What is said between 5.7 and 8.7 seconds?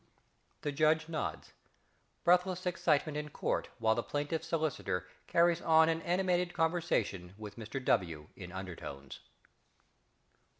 an animated conversation with ~Mr W.~ in